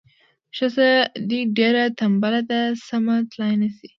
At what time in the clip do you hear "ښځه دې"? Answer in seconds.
0.57-1.39